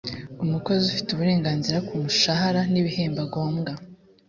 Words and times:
umukozi 0.43 0.83
afite 0.89 1.09
uburenganzira 1.11 1.77
ku 1.87 1.93
mushahara 2.01 2.61
n’ 2.71 2.73
ibihembo 2.81 3.19
agombwa. 3.27 3.71